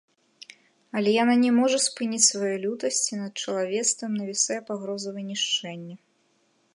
Але 0.99 1.09
яна 1.23 1.33
не 1.43 1.51
можа 1.57 1.77
спыніць 1.87 2.23
сваю 2.29 2.53
лютасць, 2.63 3.03
і 3.13 3.19
над 3.23 3.33
чалавецтвам 3.45 4.11
навісае 4.23 4.57
пагроза 4.71 5.09
вынішчэння. 5.19 5.95